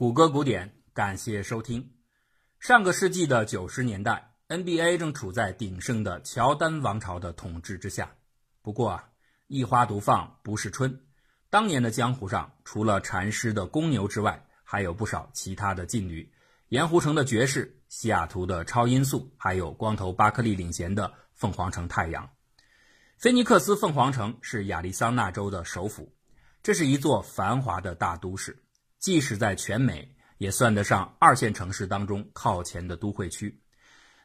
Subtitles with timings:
[0.00, 1.92] 谷歌古典，感谢收听。
[2.58, 8.10] 上个世纪的九十年代，NBA 正处在鼎盛的乔丹王朝的统治之下。
[8.62, 9.10] 不过啊，
[9.46, 10.98] 一花独放不是春。
[11.50, 16.32] 当年的江湖上，除了禅师的公牛之外，还有不少其他的劲旅：
[16.68, 22.26] 盐湖城的爵士、西雅图的超音速，还有光头巴克利领衔的凤凰城太阳。
[23.18, 26.10] 菲尼克斯凤凰城是亚利桑那州的首府，
[26.62, 28.64] 这是一座繁华的大都市。
[29.00, 33.60] 即使在全美，也算得上二线城市当中靠前的都会区。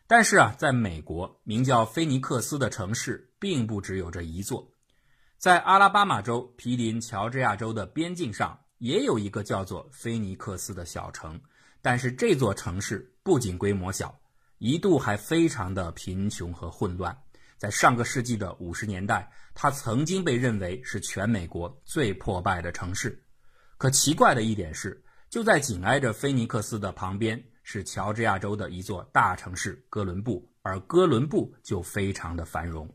[0.05, 4.71] 但是啊，在美国，名叫菲尼克斯的城市并不只有这一座。
[5.37, 11.39] 在阿拉巴马州毗邻乔治亚州的边境上，也有一个叫做菲尼克斯的小城。
[11.81, 14.19] 但是这座城市不仅规模小，
[14.57, 17.17] 一度还非常的贫穷和混乱。
[17.57, 23.24] 在上个世纪的五十年代，它曾经被认为是全美国最破败的城市。
[23.77, 32.89] 可奇怪的一点是，就在紧挨着菲尼克斯的旁边，是乔治亚州的一座大城市哥伦布，而哥伦布就非常的繁荣。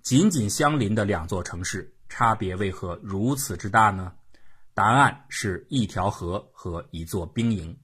[0.00, 4.12] 紧紧相邻的两座城市，差别为何如此之大呢？
[4.72, 7.76] 答案是一条河和一座兵营。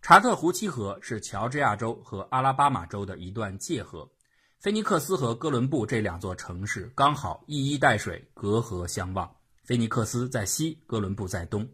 [0.00, 4.10] 查特湖七河是乔治亚州和阿拉巴马州的一段界河，
[4.58, 9.30] 菲尼克斯和哥伦布这两座城市刚好一衣带水，隔河相望。
[9.68, 11.68] 菲尼克斯在西，哥伦布在东，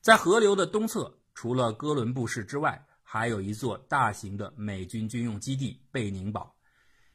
[0.00, 6.54] 在河流的东侧，除了哥伦布市之外，还有一座大型的美军军用基地——贝宁堡。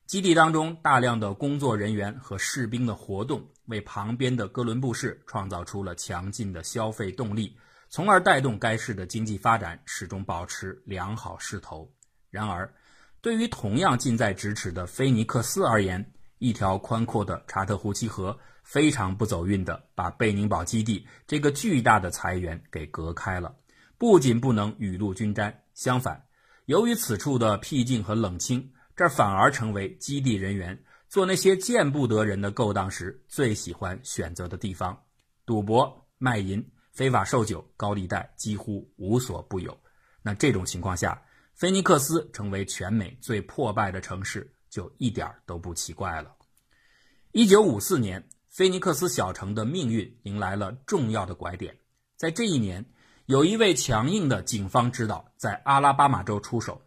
[0.06, 7.56] 基地当中大量的工作人员和士兵的活动，为旁边的哥伦布市创造出了强劲的消费动力，
[7.88, 11.90] 从而带动该市的经济发展始终保持良好势头。
[12.30, 12.70] 然而，
[13.22, 16.06] 对于同样近在咫尺的菲尼克斯而言，
[16.40, 18.38] 一条宽阔的查特湖七河。
[18.72, 23.54] 非常不走运的，把贝宁堡基地这个巨大的财源给隔开了。
[23.98, 26.26] 不仅不能雨露均沾，相反，
[26.68, 34.98] 由于此处的僻静和冷清，这反而成为基地人员做那些见不得人的勾当时最喜欢选择的地方。
[35.46, 39.78] 赌博、卖淫、非法售酒、高利贷几乎无所不有。
[40.22, 41.22] 那这种情况下，
[41.56, 46.34] 菲尼克斯成为全美最破败的城市，就一点都不奇怪了。
[47.34, 48.26] 一九五四年。
[48.52, 51.74] 菲尼克斯小城的命运迎来了重要的拐点。
[52.18, 52.86] 在这一年，
[53.26, 56.82] 有一位强硬的警方指导在阿拉巴马州出手。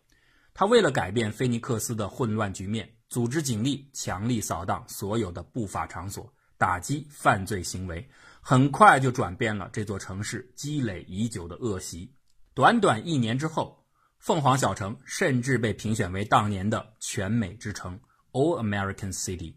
[0.52, 8.06] 他为了改变菲尼克斯的混乱局面，组织警力强力扫荡所有的不法场所，打击犯罪行为，
[8.42, 12.14] 很快就转变了这座城市积累已久的恶习。
[12.52, 13.86] 短短一年之后，
[14.18, 17.98] 凤凰小城甚至被评选为当年的全美之城
[18.32, 19.54] （All American City）。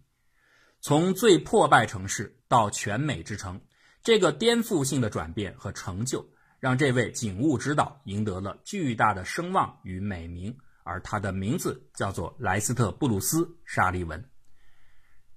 [0.87, 3.59] 从最破败城市到全美之城，
[4.01, 6.25] 这个颠覆性的转变和成就，
[6.61, 10.55] 让这位警务指导赢得了巨大的声望与美名。
[10.83, 14.23] 而他的名字叫做莱斯特·布鲁斯·沙利文。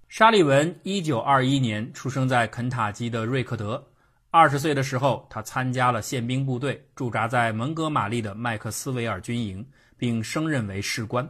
[0.08, 3.84] 沙利文一九二一年出生在肯塔基的瑞克德。
[4.30, 11.28] 二十岁的时候，他参加了宪兵部队，驻扎在蒙哥马利的麦克斯韦尔军营，并升任为士官。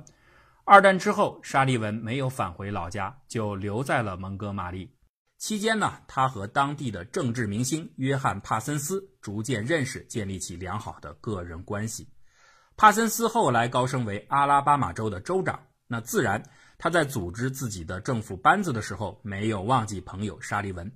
[0.65, 4.95] 二战之后，沙利文没有返回老家，就留在了蒙哥马利。
[5.39, 12.07] 期间呢，他和当地的政治明星约翰·帕森斯逐渐认识，建立起良好的个人关系。
[12.77, 16.43] 帕森斯后来高升为阿拉巴马州的州长，那自然
[16.79, 20.91] 他在组织自己的政府班子的时候，没有忘记朋友沙利文。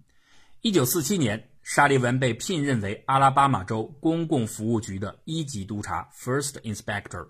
[0.61, 7.27] 一九四七年，沙利文被聘任为阿拉巴马州公共服务局的一级督察 （First Inspector）。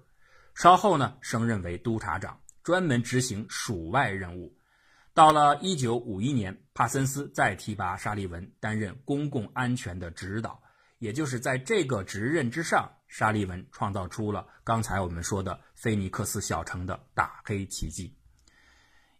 [0.54, 4.56] 稍后呢，升任为督察长，专门执行属外任务。
[5.12, 10.62] 到了一九五一年，帕森斯再提拔沙利文担任公共安全的指导，
[10.98, 18.16] 也就是在这个职任之上，沙利文创造出了刚才我们说的菲尼克斯小城的大黑奇迹。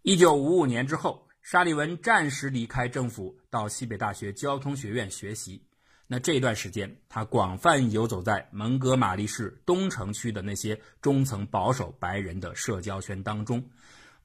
[0.03, 5.67] 一九五五年之后，沙利文暂时离开政府，到西北大学交通学院学习。
[6.07, 13.71] 那这段时间，他广泛游走在蒙哥马利市东城区的那些中层保守白人的社交圈当中，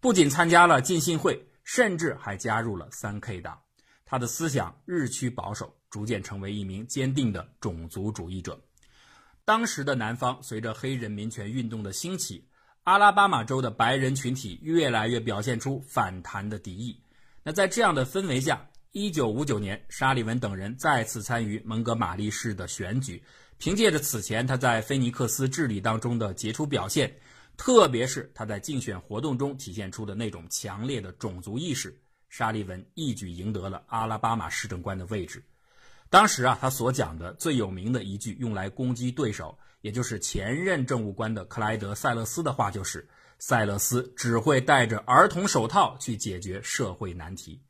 [0.02, 3.58] 不仅参加了浸信会，甚至还加入了三 K 党。
[4.06, 8.60] 他的思想日趋保守，逐渐成为一名坚定的种族主义者。
[9.46, 12.48] 当时的南方随着黑人民权运动的兴起，
[12.84, 17.02] 阿拉巴马州的白人群体越来越表现出反弹的敌意。
[17.42, 23.24] 那在这样的氛围下，一九五九年，沙利文等人再次参与蒙哥马利市的选举。
[23.60, 27.16] 凭借着此前他在菲尼克斯治理当中的杰出表现，
[27.56, 31.96] 特别是他在竞选活动中体现出的那种强烈的种族意识，
[32.30, 35.44] 沙利文一举赢得了阿拉巴马市政官的位置。
[36.10, 43.08] 当时啊，他所讲的最有名的一句用来攻击对手，也就是前任政务官的克莱德·塞勒斯的话，就是
[43.38, 47.62] “塞勒斯只会戴着儿童手套去解决社会难题”。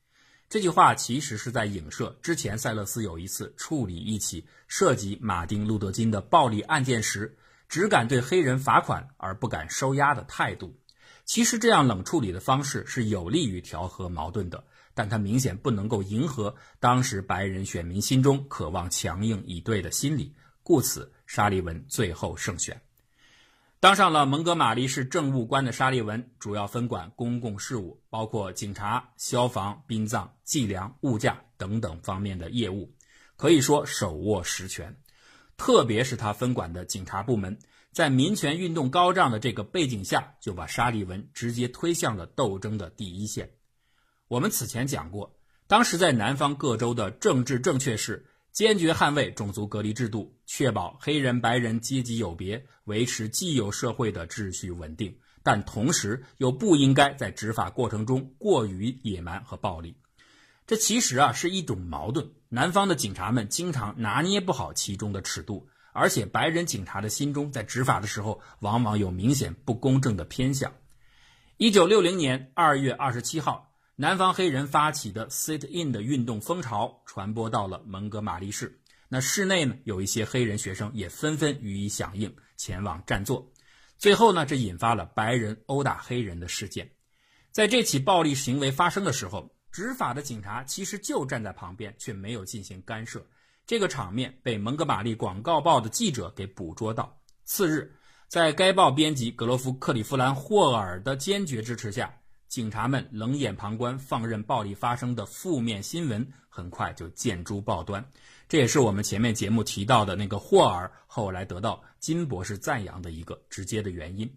[0.50, 7.38] 这句话其实是在影射之前塞勒斯有一次处理一起涉及马丁·路德·金的暴力案件时，
[7.68, 10.76] 只敢对黑人罚款而不敢收押的态度。
[11.24, 14.64] 其实这样冷处理的方式是有利于调和矛盾的，
[14.96, 22.82] 但它明显不能够迎合当时白人选民心中渴望强硬以对的心理，故此沙利文最后胜选。
[23.82, 32.94] 当上了蒙哥马利市政务官的沙利文，主要分管公共事务，包括警察、消防、殡葬、计量、物价等等方面的业务，
[33.38, 34.98] 可以说手握实权。
[35.56, 37.58] 特别是他分管的警察部门，
[37.94, 43.50] 在民权运动高涨的这个背景下，就把沙利文直接推向了斗争的第一线。
[44.28, 45.38] 我们此前讲过，
[45.68, 48.26] 当时在南方各州的政治正确是。
[48.52, 59.96] 坚决捍卫种族隔离制度，确保黑人白人阶级有别，维持既有社会的秩序稳定，但同时又不应该在执法过程中过于野蛮和暴力。
[60.68, 62.32] 这其实啊是一种矛盾。
[62.50, 70.74] 南方的警察们经常拿捏不好其中的尺度，而且白人警察的心中在执法的时候往往有明显不公正的偏向。
[71.58, 73.69] 一九六零年二月二十七号。
[74.02, 78.80] 南方黑人发起的 Sit In 的运动风潮传播到了蒙哥马利市，
[79.10, 83.46] 那市内呢有一些黑人学生也纷纷予以响应，前往占座。
[83.98, 86.90] 最后呢，这引发了白人殴打黑人的事件。
[87.52, 93.22] 在这起暴力行为发生的时候，执法的警察其实就站在旁边，却没有进行干涉。
[93.68, 97.20] 这个场面被蒙哥马利广告报的记者给捕捉到。
[97.44, 97.94] 次日，
[98.30, 102.16] 在该报编辑格罗夫·克里夫兰·霍尔的坚决支持下。
[102.50, 108.04] 警察们冷眼旁观，放任暴力发生的负面新闻，很快就见诸报端。
[108.48, 114.36] 这也是我们前面节目提到的那个霍尔后来得到金博士赞扬的一个直接的原因。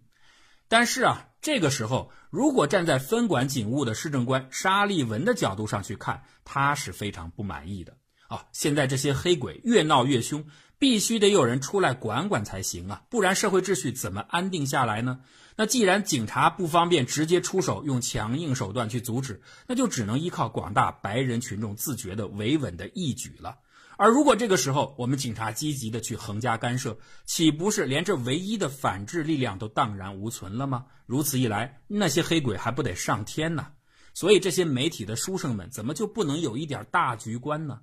[0.69, 7.97] 但是啊，这个时候如果站在分管警务的市政官沙利文的角度上去看，他是非常不满意的
[8.29, 8.47] 啊！
[8.53, 10.44] 现在这些黑鬼越闹越凶，
[10.79, 15.20] 必须得有人出来管管才行啊，不然社会秩序怎么安定下来呢？
[15.57, 23.59] 那既然警察不方便直接出手，用强硬手段去阻止，那就只能依靠广大白人群众自觉的维稳的义举了。
[23.99, 26.97] 而如果这个时候我们警察积极的去横加干涉，
[27.27, 30.87] 岂不是连这唯一的反制力量都荡然无存了吗？
[31.07, 33.67] 如此一来，那些黑鬼还不得上天呢？
[34.15, 37.81] 所以这些媒体的书生们怎么就不能有一点大局观呢？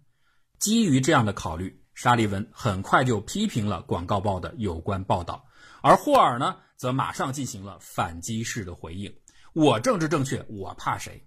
[0.58, 5.46] 基于这样的考虑，沙利文很快就批评了广告报的有关报道，
[5.82, 6.58] 而霍尔呢？
[6.80, 9.14] 则马上进行了反击式的回应。
[9.52, 11.22] 我政治正确，我怕谁？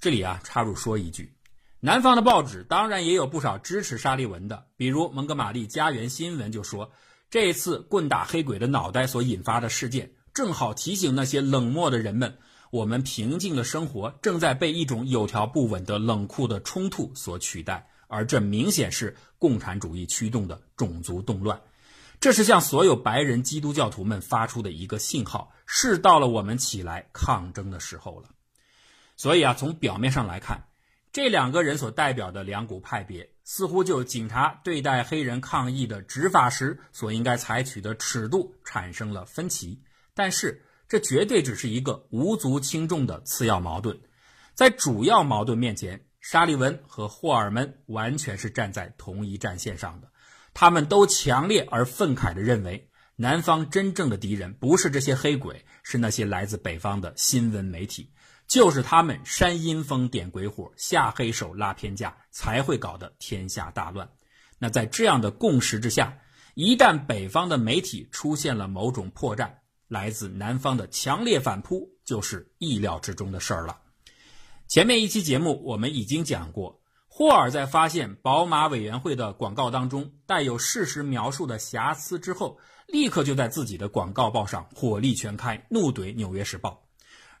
[0.00, 1.32] 这里啊，插入说一句，
[1.78, 6.90] 南方的报纸当然也有不少支持沙利文的，比如蒙哥马利家园新闻就说，
[7.30, 12.36] 这次棍打黑鬼的脑袋所引发的事件，正好提醒那些冷漠的人们，
[12.72, 21.60] 我们平静的生活正在被一种有条不紊的冷酷的冲突所取代，而这明显是共产主义驱动的种族动乱。
[22.24, 28.30] 这是向所有白人基督教徒们发出的一个信号，是到了我们起来抗争的时候了。
[29.14, 30.64] 所以啊，从表面上来看，
[31.12, 39.82] 这两个人所代表的两股派别，似乎就警察对待黑人抗议的执法时所应该采取的尺度产生了分歧。
[40.14, 44.00] 但是，这绝对只是一个无足轻重的次要矛盾，
[44.54, 50.08] 在主要矛盾面前，沙利文和霍尔门完全是站在同一战线上的。
[50.54, 58.08] 他们都强烈而愤慨地认为，南方真正的敌人不是这些黑鬼，是那些来自北方的新闻媒体，
[58.46, 64.08] 就是他们煽阴风、点鬼火、下黑手、拉偏架，才会搞得天下大乱。
[64.58, 66.16] 那在这样的共识之下，
[66.54, 69.50] 一旦北方的媒体出现了某种破绽，
[69.88, 73.80] 来自南方的强烈反扑就是意料之中的事儿了。
[74.68, 76.80] 前面一期节目我们已经讲过。
[77.16, 86.82] 霍尔在发现宝马委员会的广告当中带有事实描述的瑕疵之后，立刻就在自己的广告报上火力全开，怒怼《纽约时报》。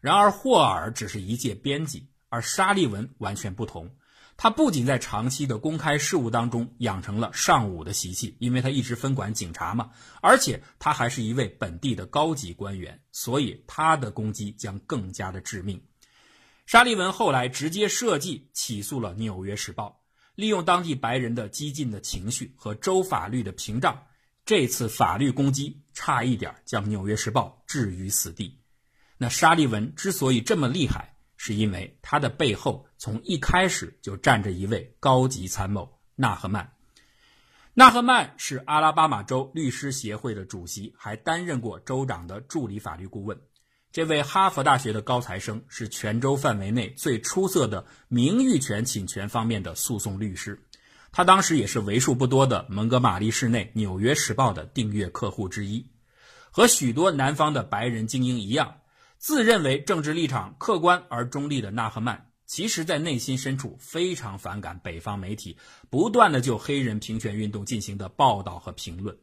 [0.00, 3.90] 然而，霍尔只是一介编辑，而沙利文完全不同。
[4.36, 9.90] 他不仅在长期的公开事务当中养成了尚武的习气，因为他一直分管警察嘛，
[10.22, 15.82] 而且他还是一位本地的高级官员，所以他的攻击将更加的致命。
[16.66, 20.02] 沙利文后来直接设计起诉了《纽约时报》，
[20.34, 24.06] 利用当地白人的激进的情绪和州法律的屏障，
[24.46, 28.60] 这次法律攻击差一点将《纽约时报》置于死地。
[29.18, 36.72] 那沙利文之所以这么厉害，是因为他的背后从一开始就站着一位高级参谋纳赫曼。
[37.74, 43.38] 纳赫曼是阿拉巴马州律师协会的主席，还担任过州长的助理法律顾问。
[43.94, 50.60] 这位哈佛大学的高材生是全州范围内最出色的名誉权侵权方面的诉讼律师。
[51.12, 55.86] 他当时也是为数不多的蒙哥马利市内《纽约时报》的订阅客户之一。
[56.50, 58.78] 和许多南方的白人精英一样，
[59.16, 62.32] 自认为政治立场客观而中立的纳赫曼。
[62.46, 65.56] 其实，在内心深处非常反感北方媒体
[65.88, 69.16] 不断的就黑人平权运动进行的报道和评论。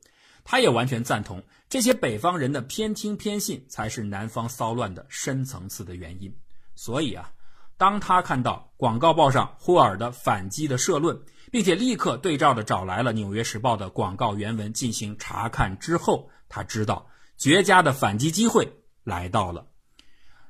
[0.43, 6.35] 他也完全赞同这些北方人的偏听偏信才是南方骚乱的深层次的原因。
[6.75, 7.31] 所以啊，
[7.77, 11.21] 当他看到广告报上霍尔的反击的社论，
[11.51, 17.07] 并且立刻对照的找来了《纽约时报》的广告原文进行查看之后，他知道
[17.37, 18.71] 绝佳的反击机会
[19.03, 19.61] 来到了。《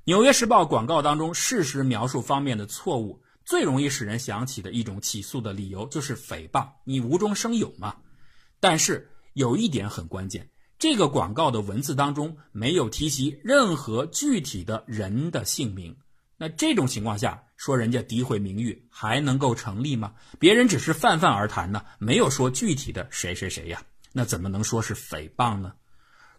[0.05, 7.97] 纽约时报》广告当中事实描述方面的错误，最容易使人想起的一种起诉的理由就是诽谤，你无中生有嘛。
[8.59, 15.95] 但是有一点很关键，这个广告的文字当中没有提及任何具体的人的姓名。
[16.37, 20.13] 那这种情况下，说人家诋毁名誉还能够成立吗？
[20.39, 25.73] 别人只是泛泛而谈呢，没有说具体的谁谁谁呀，那怎么能说是诽谤呢？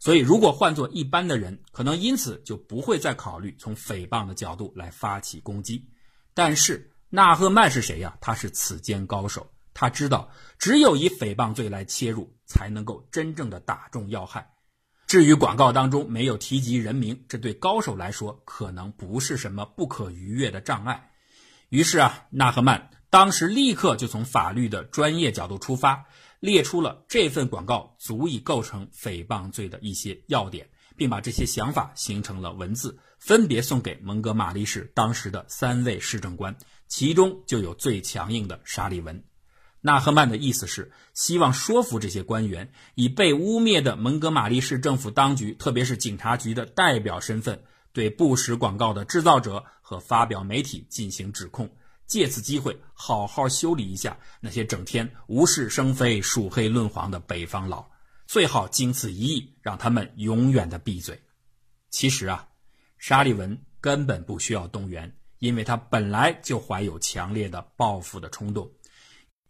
[0.01, 5.87] 所以，如果换做一般的人，可能因此就不会再考虑从诽谤的角度来发起攻击。
[6.35, 8.19] 但是纳赫曼是谁呀？
[8.21, 14.51] 他是此间高手，他知道只有以诽谤罪来切入，才能够真正的打中要害。
[15.07, 21.11] 至于广告当中没有提及人名，这对高手来说可能不是什么不可逾越的障碍。
[21.69, 26.07] 于是啊，纳赫曼当时立刻就从法律的专业角度出发。
[26.41, 36.57] 列出了这份广告足以构成诽谤罪的一些要点，并把这些想法形成了文字，分别送给蒙哥马利市当时的三位市政官，
[36.89, 39.23] 其中就有最强硬的沙利文。
[39.85, 51.69] 纳赫曼的意思是希望说服这些官员，以被污蔑的蒙哥马利市政府当局，特别是警察局的代表身份，对不实广告的制造者和发表媒体进行指控。
[52.07, 57.85] 借此机会，好好修理一下那些整天无事生非、鼠黑论黄的北方佬，
[58.27, 61.21] 最好经此一役，让他们永远的闭嘴。
[61.91, 62.47] 其实啊，
[62.99, 68.71] 沙利文根本不需要动员，因为他本来就怀有强烈的报复的冲动。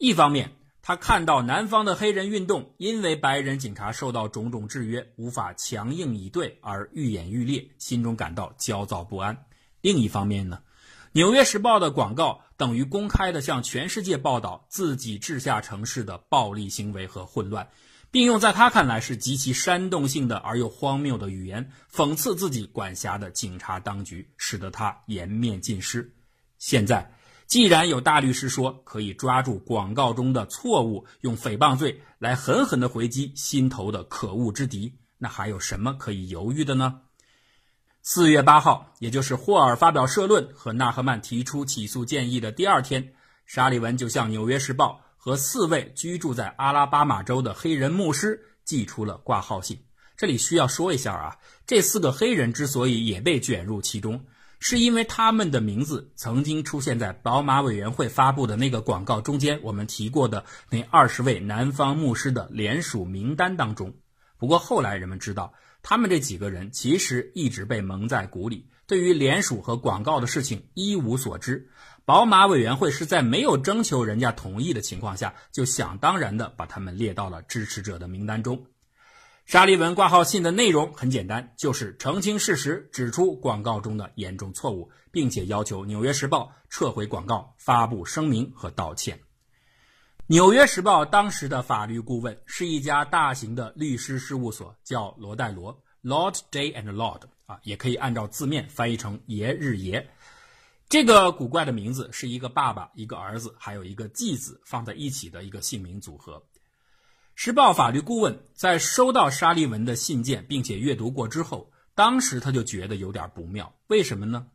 [0.03, 0.51] 一方面，
[0.83, 9.37] 他看到南方的黑人运动因为白人警察受到种种制约，无法强硬以对而愈演愈烈，心中感到焦躁不安；
[9.81, 10.59] 另一方面呢？
[11.13, 17.69] 《纽约时报》的广告等于公开的向全世界报道自己治下城市的暴力行为和混乱，
[18.11, 26.13] 并用在他看来是极其煽动性的而又荒谬的语言讽刺自己管辖的警察当局，使得他颜面尽失。
[26.59, 27.13] 现在，
[27.53, 37.03] 既然有大律师说可以抓住广告中的错误，用诽谤罪来狠狠地回击心头的可恶之敌，那还有什么可以犹豫的呢？
[38.01, 43.13] 四月八号，也就是霍尔发表社论和纳赫曼提出起诉建议的第二天，
[43.45, 49.79] 沙利文就向《纽约时报》和四位居住在阿拉巴马州的黑人牧师寄出了挂号信。
[50.17, 54.25] 这里需要说一下啊，这四个黑人之所以也被卷入其中，
[54.63, 63.93] 是因为他们的名字曾经出现在宝马委员会发布的那个广告中间，我们提过的那二十位南方牧师的联署名单当中。
[64.39, 65.53] 不过后来人们知道。
[65.85, 71.69] 他们这几个人其实一直被蒙在鼓里，对于联署和广告的事情一无所知。
[72.05, 78.65] 宝马委员会是在没有征求人家同意的情况下，就想当然的把他们列到了支持者的名单中。
[79.53, 89.15] 沙利文挂号信的内容很简单，就是澄清事实，指出广告中的严重错误，并且要求《纽约时报》撤回广告、发布声明和道歉。
[90.27, 100.09] 《纽约时报》当时的法律顾问是一家大型的律师事务所，叫罗戴罗 （Lord Day and Lord） 啊，也可以按照字面翻译成“爷日爷”。
[100.89, 106.43] 这个古怪的名字是一个爸爸、一个儿子，还有一个继子放在一起的一个姓名组合。
[107.45, 113.75] 时报法律顾问在收到沙利文的信件并且阅读过之后，当时他就觉得有点不妙。
[113.89, 114.47] 为什么呢？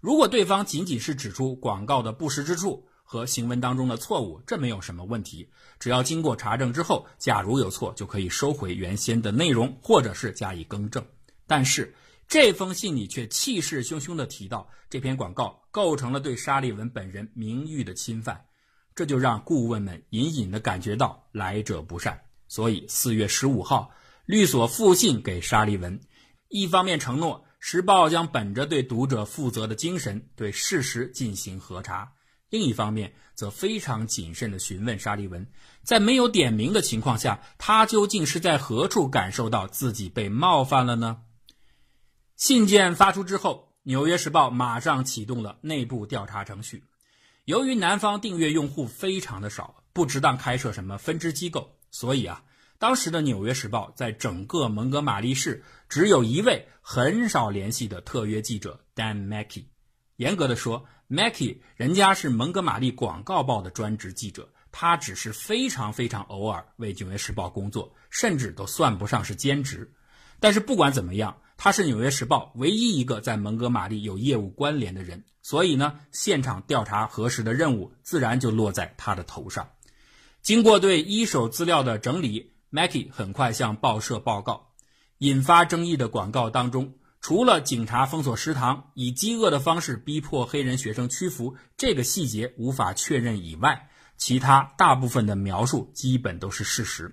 [0.00, 5.50] 如果对方仅仅是指出广告的不实之处，和行文当中的错误，这没有什么问题。
[5.80, 11.04] 只要经过查证之后，假如有错，就可以收回原先的内容，或者是加以更正。
[11.48, 11.96] 但是
[12.28, 18.44] 这封信里却气势汹汹地提到，这篇广告构成了对沙利文本人名誉的侵犯，
[18.94, 22.22] 这就让顾问们隐隐地感觉到来者不善。
[22.48, 23.90] 所以四月十五号，
[24.24, 26.00] 律所复信给沙利文，
[26.48, 32.12] 一方面承诺《时报》将本着对读者负责的精神，对事实进行核查。
[32.48, 35.44] 另一方面则非常谨慎地询问沙利文，
[35.82, 41.22] 在没有点名的情况下，他究竟是在何处感受到自己被冒犯了呢？
[42.36, 46.84] 信件发出之后，《纽约时报》马上启动了内部调查程序。
[47.46, 52.42] 由于南方订阅用户非常的少，不值当开设什么分支机构，所以啊，
[52.78, 59.64] 当时的《纽约时报》在整个蒙哥马利市只有一位很少联系的特约记者 Dan Mackey。
[60.16, 69.92] 严格的说，Mackey 人家是蒙哥马利广告报的专职记者，他只是非常非常偶尔为《纽约时报》工作，甚至都算不上是兼职。
[70.40, 75.24] 但是不管怎么样，他是《纽约时报》唯一一个在蒙哥马利有业务关联的人。
[75.42, 79.68] 所以呢，现场调查核实的任务自然就落在他的头上。
[80.46, 84.68] 经过对一手资料的整理，Mackie 很快向报社报告，
[85.18, 97.12] 引发争议的广告当中，除了警察封锁食堂、以饥饿的方式逼迫黑人学生屈服这个细节无法确认以外，其他大部分的描述基本都是事实。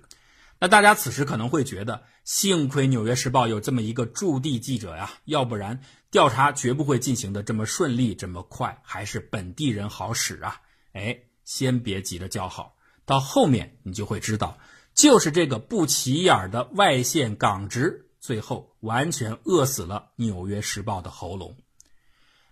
[0.60, 5.80] 那大家此时可能会觉得，幸亏《纽约时报》有这么一个驻地记者呀，要不然
[6.12, 8.80] 调查绝不会进行的这么顺利、这么快。
[8.84, 10.60] 还是本地人好使啊！
[10.92, 12.76] 哎，先别急着叫好，
[13.06, 14.58] 到后面你就会知道，
[14.94, 21.56] 就是这个不起眼的外线港职，最后完全饿死了《纽约时报》的喉咙。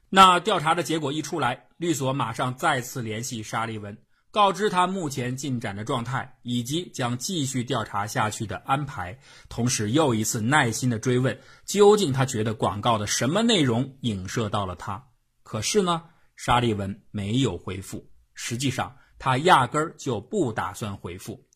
[0.09, 3.97] 那调查的结果一出来，律所马上再次联系沙利文。
[4.31, 9.19] 告知他目前进展的状态，以及将继续调查下去的安排，
[9.51, 15.07] 同时又一次耐心的追问，究竟他觉得广告的什么内容影射到了他？
[15.43, 16.05] 可是呢，
[16.35, 18.09] 沙利文没有回复。
[18.33, 21.47] 实际上，他压根儿就不打算回复。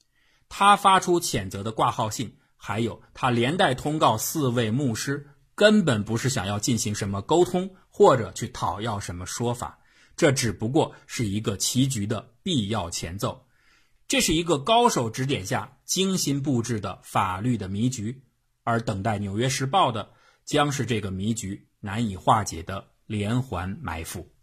[0.48, 9.80] 他发出谴责的挂号信，还有他连带通告四位牧师，根本不是想要进行什么沟通，或者去讨要什么说法。
[10.16, 13.48] 这只不过是一个棋局的必要前奏，
[14.06, 18.22] 这是一个高手指点下精心布置的法律的迷局，
[18.62, 20.08] 而等待《纽约时报》的
[20.44, 24.35] 将是这个迷局难以化解的连环埋伏。